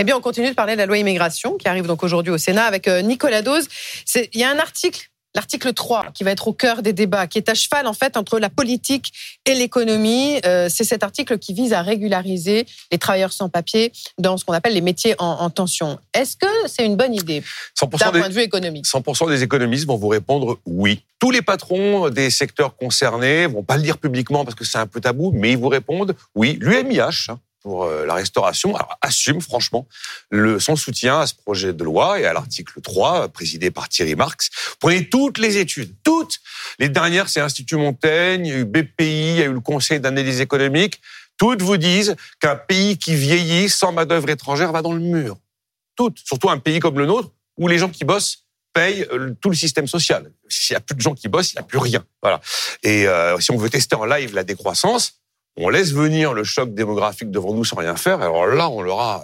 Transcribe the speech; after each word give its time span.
Eh 0.00 0.04
bien, 0.04 0.16
on 0.16 0.20
continue 0.20 0.50
de 0.50 0.54
parler 0.54 0.74
de 0.74 0.78
la 0.78 0.86
loi 0.86 0.96
immigration 0.96 1.56
qui 1.56 1.66
arrive 1.68 1.86
donc 1.86 2.04
aujourd'hui 2.04 2.32
au 2.32 2.38
Sénat 2.38 2.64
avec 2.64 2.86
euh, 2.86 3.02
Nicolas 3.02 3.42
Dose. 3.42 3.66
Il 4.14 4.40
y 4.40 4.44
a 4.44 4.50
un 4.50 4.58
article 4.58 5.10
l'article 5.34 5.72
3 5.72 6.06
qui 6.14 6.24
va 6.24 6.30
être 6.30 6.48
au 6.48 6.52
cœur 6.52 6.82
des 6.82 6.92
débats, 6.92 7.26
qui 7.26 7.38
est 7.38 7.48
à 7.48 7.54
cheval 7.54 7.86
en 7.86 7.92
fait 7.92 8.16
entre 8.16 8.38
la 8.38 8.48
politique 8.48 9.12
et 9.44 9.54
l'économie. 9.54 10.40
Euh, 10.44 10.68
c'est 10.68 10.84
cet 10.84 11.02
article 11.02 11.38
qui 11.38 11.52
vise 11.52 11.72
à 11.72 11.82
régulariser 11.82 12.66
les 12.90 12.98
travailleurs 12.98 13.32
sans 13.32 13.48
papier 13.48 13.92
dans 14.18 14.36
ce 14.36 14.44
qu'on 14.44 14.52
appelle 14.52 14.74
les 14.74 14.80
métiers 14.80 15.14
en, 15.18 15.50
tension. 15.50 15.98
Est-ce 16.14 16.36
que 16.36 16.46
c'est 16.66 16.84
une 16.84 16.96
bonne 16.96 17.14
idée 17.14 17.42
d'un 17.80 18.10
point 18.10 18.28
de 18.28 18.34
vue 18.34 18.42
économique? 18.42 18.86
100% 18.86 19.28
des 19.28 19.42
économistes 19.42 19.86
vont 19.86 19.96
vous 19.96 20.08
répondre 20.08 20.58
oui. 20.66 21.02
Tous 21.18 21.30
les 21.30 21.42
patrons 21.42 22.10
des 22.10 22.30
secteurs 22.30 22.76
concernés 22.76 23.46
vont 23.46 23.62
pas 23.62 23.76
le 23.76 23.82
dire 23.82 23.98
publiquement 23.98 24.44
parce 24.44 24.54
que 24.54 24.64
c'est 24.64 24.78
un 24.78 24.86
peu 24.86 25.00
tabou, 25.00 25.32
mais 25.32 25.52
ils 25.52 25.58
vous 25.58 25.68
répondent 25.68 26.14
oui. 26.34 26.58
L'UMIH, 26.60 27.30
euh, 27.70 28.06
la 28.06 28.14
restauration 28.14 28.74
assume 29.00 29.40
franchement 29.40 29.86
son 30.58 30.76
soutien 30.76 31.20
à 31.20 31.26
ce 31.26 31.34
projet 31.34 31.72
de 31.72 31.84
loi 31.84 32.20
et 32.20 32.26
à 32.26 32.32
l'article 32.32 32.80
3 32.80 33.28
présidé 33.28 33.70
par 33.70 33.88
Thierry 33.88 34.14
Marx. 34.14 34.50
Prenez 34.80 35.08
toutes 35.08 35.38
les 35.38 35.58
études, 35.58 35.94
toutes. 36.04 36.38
Les 36.78 36.88
dernières, 36.88 37.28
c'est 37.28 37.40
Institut 37.40 37.76
Montaigne, 37.76 38.46
il 38.46 38.52
y 38.52 38.54
a 38.54 38.58
eu 38.58 38.64
BPI, 38.64 39.30
il 39.30 39.36
y 39.36 39.42
a 39.42 39.46
eu 39.46 39.52
le 39.52 39.60
Conseil 39.60 40.00
d'analyse 40.00 40.40
économique. 40.40 41.00
Toutes 41.36 41.62
vous 41.62 41.76
disent 41.76 42.16
qu'un 42.40 42.56
pays 42.56 42.98
qui 42.98 43.14
vieillit 43.14 43.68
sans 43.68 43.92
main-d'œuvre 43.92 44.28
étrangère 44.28 44.72
va 44.72 44.82
dans 44.82 44.92
le 44.92 45.00
mur. 45.00 45.36
Toutes. 45.96 46.18
Surtout 46.24 46.50
un 46.50 46.58
pays 46.58 46.80
comme 46.80 46.98
le 46.98 47.06
nôtre 47.06 47.30
où 47.56 47.68
les 47.68 47.78
gens 47.78 47.88
qui 47.88 48.04
bossent 48.04 48.44
payent 48.72 49.06
euh, 49.12 49.34
tout 49.40 49.50
le 49.50 49.56
système 49.56 49.86
social. 49.86 50.30
S'il 50.48 50.74
y 50.74 50.76
a 50.76 50.80
plus 50.80 50.94
de 50.94 51.00
gens 51.00 51.14
qui 51.14 51.28
bossent, 51.28 51.52
il 51.52 51.56
n'y 51.56 51.60
a 51.60 51.64
plus 51.64 51.78
rien. 51.78 52.04
Voilà. 52.22 52.40
Et 52.82 53.06
euh, 53.06 53.38
si 53.40 53.50
on 53.50 53.56
veut 53.56 53.70
tester 53.70 53.96
en 53.96 54.04
live 54.04 54.34
la 54.34 54.44
décroissance, 54.44 55.17
on 55.58 55.68
laisse 55.68 55.92
venir 55.92 56.32
le 56.32 56.44
choc 56.44 56.74
démographique 56.74 57.30
devant 57.30 57.52
nous 57.52 57.64
sans 57.64 57.76
rien 57.76 57.96
faire, 57.96 58.20
alors 58.20 58.46
là, 58.46 58.68
on 58.68 58.80
l'aura. 58.80 59.22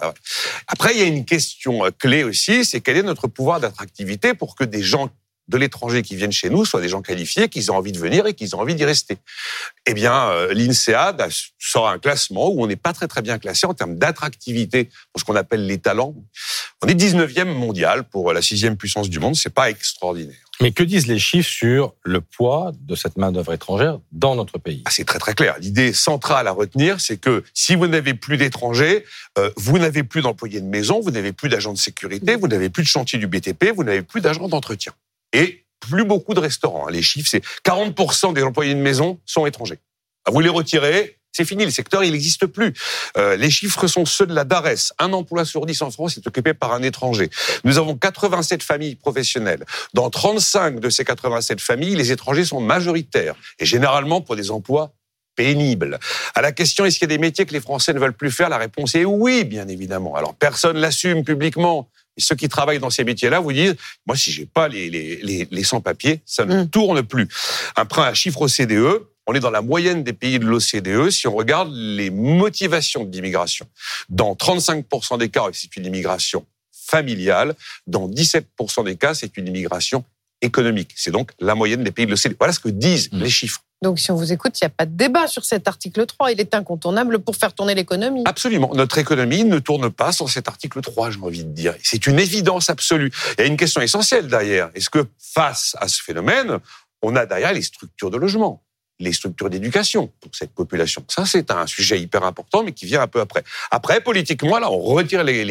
Après, 0.67 0.93
il 0.93 0.99
y 0.99 1.03
a 1.03 1.05
une 1.05 1.25
question 1.25 1.81
clé 1.97 2.23
aussi, 2.23 2.65
c'est 2.65 2.81
quel 2.81 2.97
est 2.97 3.03
notre 3.03 3.27
pouvoir 3.27 3.59
d'attractivité 3.59 4.33
pour 4.33 4.55
que 4.55 4.63
des 4.63 4.83
gens 4.83 5.09
de 5.47 5.57
l'étranger 5.57 6.01
qui 6.01 6.15
viennent 6.15 6.31
chez 6.31 6.49
nous 6.49 6.65
soient 6.65 6.81
des 6.81 6.89
gens 6.89 7.01
qualifiés, 7.01 7.49
qu'ils 7.49 7.65
aient 7.65 7.69
envie 7.69 7.91
de 7.91 7.99
venir 7.99 8.25
et 8.25 8.33
qu'ils 8.33 8.49
aient 8.49 8.55
envie 8.55 8.75
d'y 8.75 8.85
rester. 8.85 9.17
Eh 9.85 9.93
bien, 9.93 10.29
euh, 10.29 10.53
l'INSEAD 10.53 11.27
sort 11.59 11.87
un 11.87 11.99
classement 11.99 12.49
où 12.49 12.63
on 12.63 12.67
n'est 12.67 12.75
pas 12.75 12.93
très 12.93 13.07
très 13.07 13.21
bien 13.21 13.37
classé 13.37 13.67
en 13.67 13.73
termes 13.73 13.95
d'attractivité 13.95 14.89
pour 15.11 15.19
ce 15.19 15.25
qu'on 15.25 15.35
appelle 15.35 15.65
les 15.67 15.77
talents. 15.77 16.15
On 16.83 16.87
est 16.87 16.93
19e 16.93 17.45
mondial 17.45 18.03
pour 18.03 18.33
la 18.33 18.41
sixième 18.41 18.75
puissance 18.77 19.09
du 19.09 19.19
monde, 19.19 19.35
c'est 19.35 19.53
pas 19.53 19.69
extraordinaire. 19.69 20.35
Mais 20.61 20.71
que 20.71 20.83
disent 20.83 21.07
les 21.07 21.19
chiffres 21.19 21.49
sur 21.49 21.93
le 22.03 22.21
poids 22.21 22.71
de 22.79 22.95
cette 22.95 23.17
main-d'œuvre 23.17 23.53
étrangère 23.53 23.99
dans 24.11 24.35
notre 24.35 24.57
pays? 24.57 24.83
Ah, 24.85 24.91
C'est 24.91 25.03
très 25.03 25.19
très 25.19 25.33
clair. 25.33 25.55
L'idée 25.59 25.93
centrale 25.93 26.47
à 26.47 26.51
retenir, 26.51 27.01
c'est 27.01 27.17
que 27.17 27.43
si 27.53 27.75
vous 27.75 27.87
n'avez 27.87 28.13
plus 28.13 28.37
d'étrangers, 28.37 29.05
euh, 29.37 29.51
vous 29.57 29.77
n'avez 29.77 30.03
plus 30.03 30.21
d'employés 30.21 30.61
de 30.61 30.65
maison, 30.65 31.01
vous 31.01 31.11
n'avez 31.11 31.33
plus 31.33 31.49
d'agents 31.49 31.73
de 31.73 31.77
sécurité, 31.77 32.35
vous 32.35 32.47
n'avez 32.47 32.69
plus 32.69 32.83
de 32.83 32.87
chantier 32.87 33.19
du 33.19 33.27
BTP, 33.27 33.71
vous 33.75 33.83
n'avez 33.83 34.01
plus 34.01 34.21
d'agents 34.21 34.47
d'entretien. 34.47 34.93
Et 35.33 35.65
plus 35.79 36.05
beaucoup 36.05 36.33
de 36.33 36.39
restaurants. 36.39 36.87
Hein. 36.87 36.91
Les 36.91 37.01
chiffres, 37.01 37.29
c'est 37.29 37.43
40% 37.65 38.33
des 38.33 38.43
employés 38.43 38.73
de 38.73 38.79
maison 38.79 39.19
sont 39.25 39.45
étrangers. 39.45 39.79
Vous 40.27 40.39
les 40.39 40.49
retirez, 40.49 41.17
c'est 41.35 41.43
fini, 41.43 41.65
le 41.65 41.71
secteur, 41.71 42.01
il 42.05 42.13
n'existe 42.13 42.45
plus. 42.45 42.73
Euh, 43.17 43.35
les 43.35 43.49
chiffres 43.49 43.87
sont 43.87 44.05
ceux 44.05 44.25
de 44.25 44.33
la 44.33 44.45
DARES. 44.45 44.93
Un 44.99 45.11
emploi 45.11 45.43
sur 45.43 45.65
dix 45.65 45.81
en 45.81 45.91
France 45.91 46.15
est 46.15 46.25
occupé 46.25 46.53
par 46.53 46.71
un 46.71 46.81
étranger. 46.81 47.29
Nous 47.65 47.77
avons 47.77 47.97
87 47.97 48.63
familles 48.63 48.95
professionnelles. 48.95 49.65
Dans 49.93 50.09
35 50.09 50.79
de 50.79 50.89
ces 50.89 51.03
87 51.03 51.59
familles, 51.59 51.97
les 51.97 52.13
étrangers 52.13 52.45
sont 52.45 52.61
majoritaires, 52.61 53.35
et 53.59 53.65
généralement 53.65 54.21
pour 54.21 54.37
des 54.37 54.49
emplois 54.49 54.93
pénibles. 55.35 55.99
À 56.35 56.41
la 56.41 56.53
question 56.53 56.85
est-ce 56.85 56.99
qu'il 56.99 57.09
y 57.09 57.13
a 57.13 57.17
des 57.17 57.21
métiers 57.21 57.45
que 57.45 57.51
les 57.51 57.59
Français 57.59 57.91
ne 57.91 57.99
veulent 57.99 58.13
plus 58.13 58.31
faire, 58.31 58.47
la 58.47 58.57
réponse 58.57 58.95
est 58.95 59.03
oui, 59.03 59.43
bien 59.43 59.67
évidemment. 59.67 60.15
Alors 60.15 60.35
personne 60.35 60.77
l'assume 60.77 61.25
publiquement. 61.25 61.89
Et 62.17 62.21
ceux 62.21 62.35
qui 62.35 62.47
travaillent 62.47 62.79
dans 62.79 62.89
ces 62.89 63.03
métiers-là 63.03 63.39
vous 63.39 63.53
disent, 63.53 63.75
moi, 64.05 64.15
si 64.15 64.31
j'ai 64.31 64.45
pas 64.45 64.67
les, 64.67 64.89
les, 64.89 65.47
les, 65.49 65.63
sans-papiers, 65.63 66.21
ça 66.25 66.45
ne 66.45 66.63
mmh. 66.63 66.69
tourne 66.69 67.03
plus. 67.03 67.27
Un 67.75 68.13
chiffre 68.13 68.41
au 68.41 68.47
CDE, 68.47 69.01
on 69.27 69.33
est 69.33 69.39
dans 69.39 69.51
la 69.51 69.61
moyenne 69.61 70.03
des 70.03 70.13
pays 70.13 70.39
de 70.39 70.45
l'OCDE 70.45 71.09
si 71.09 71.27
on 71.27 71.35
regarde 71.35 71.71
les 71.73 72.09
motivations 72.09 73.03
de 73.03 73.11
l'immigration. 73.11 73.67
Dans 74.09 74.33
35% 74.33 75.17
des 75.17 75.29
cas, 75.29 75.43
c'est 75.51 75.75
une 75.75 75.85
immigration 75.85 76.45
familiale. 76.71 77.55
Dans 77.87 78.07
17% 78.07 78.85
des 78.85 78.95
cas, 78.95 79.13
c'est 79.13 79.37
une 79.37 79.47
immigration 79.47 80.05
économique. 80.45 80.93
C'est 80.95 81.11
donc 81.11 81.31
la 81.39 81.55
moyenne 81.55 81.83
des 81.83 81.91
pays 81.91 82.05
de 82.05 82.11
l'OCDE. 82.11 82.35
Voilà 82.39 82.53
ce 82.53 82.59
que 82.59 82.69
disent 82.69 83.11
mmh. 83.11 83.19
les 83.19 83.29
chiffres. 83.29 83.61
Donc, 83.81 83.99
si 83.99 84.09
on 84.09 84.15
vous 84.15 84.31
écoute, 84.31 84.59
il 84.59 84.63
n'y 84.63 84.67
a 84.67 84.69
pas 84.69 84.85
de 84.85 84.95
débat 84.95 85.27
sur 85.27 85.43
cet 85.45 85.67
article 85.67 86.05
3. 86.05 86.31
Il 86.31 86.39
est 86.39 86.55
incontournable 86.55 87.19
pour 87.19 87.35
faire 87.35 87.53
tourner 87.53 87.75
l'économie. 87.75 88.23
Absolument. 88.25 88.71
Notre 88.73 88.97
économie 88.97 89.43
ne 89.43 89.59
tourne 89.59 89.91
pas 89.91 90.11
sans 90.11 90.27
cet 90.27 90.47
article 90.47 90.81
3, 90.81 91.11
j'ai 91.11 91.19
envie 91.19 91.43
de 91.43 91.51
dire. 91.51 91.75
C'est 91.83 92.07
une 92.07 92.19
évidence 92.19 92.69
absolue. 92.69 93.11
Il 93.37 93.41
y 93.41 93.43
a 93.43 93.47
une 93.47 93.57
question 93.57 93.81
essentielle 93.81 94.27
derrière. 94.27 94.71
Est-ce 94.75 94.89
que 94.89 95.05
face 95.19 95.75
à 95.79 95.87
ce 95.87 96.01
phénomène, 96.01 96.59
on 97.01 97.15
a 97.15 97.25
derrière 97.25 97.53
les 97.53 97.61
structures 97.61 98.09
de 98.09 98.17
logement? 98.17 98.63
Les 98.99 99.11
structures 99.13 99.49
d'éducation 99.49 100.11
pour 100.21 100.33
cette 100.33 100.51
population. 100.51 101.03
Ça, 101.07 101.25
c'est 101.25 101.51
un 101.51 101.67
sujet 101.67 101.99
hyper 101.99 102.23
important, 102.23 102.63
mais 102.63 102.71
qui 102.71 102.85
vient 102.85 103.01
un 103.01 103.07
peu 103.07 103.19
après. 103.19 103.43
Après, 103.71 104.01
politiquement, 104.01 104.57
là, 104.59 104.71
on 104.71 104.79
retire 104.79 105.23
les, 105.23 105.43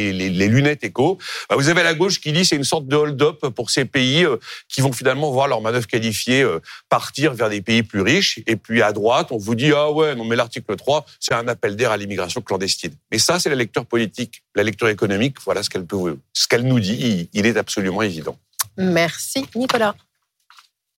lunettes 0.49 0.85
éco. 0.85 1.19
Bah, 1.49 1.57
vous 1.57 1.69
avez 1.69 1.83
la 1.83 1.95
gauche 1.95 2.21
qui 2.21 2.33
dit 2.33 2.45
c'est 2.45 2.57
une 2.57 2.65
sorte 2.65 2.87
de 2.87 2.97
hold-up 2.97 3.47
pour 3.49 3.71
ces 3.71 3.85
pays 3.85 4.25
euh, 4.25 4.37
qui 4.69 4.81
vont 4.81 4.93
finalement 4.93 5.31
voir 5.31 5.49
leur 5.49 5.61
manœuvre 5.61 5.87
qualifiée 5.87 6.43
euh, 6.43 6.61
partir 6.89 7.35
vers 7.35 7.51
des 7.51 7.61
pays 7.61 7.83
plus 7.83 8.01
riches. 8.01 8.41
Et 8.47 8.57
puis 8.57 8.83
à 8.83 8.93
droite, 8.93 9.29
on 9.31 9.39
vous 9.39 9.55
dit 9.55 9.73
ah 9.73 9.91
ouais, 9.91 10.15
non 10.15 10.25
mais 10.25 10.37
l'article 10.37 10.77
3, 10.77 11.05
c'est 11.21 11.35
un 11.35 11.49
appel 11.49 11.77
d'air 11.77 11.91
à 11.91 11.97
l'immigration 11.97 12.41
clandestine. 12.41 12.95
Mais 13.11 13.19
ça, 13.19 13.39
c'est 13.39 13.51
la 13.51 13.57
lecture 13.57 13.85
politique, 13.85 14.43
la 14.55 14.63
lecture 14.63 14.89
économique. 14.89 15.37
Voilà 15.45 15.63
ce 15.63 15.71
qu'elle 15.71 15.85
peut, 15.85 16.19
ce 16.33 16.49
qu'elle 16.49 16.63
nous 16.63 16.81
dit. 16.81 17.29
il 17.33 17.47
est 17.47 17.57
absolument 17.57 18.03
évident. 18.03 18.39
Merci, 18.77 19.47
Nicolas. 19.55 19.95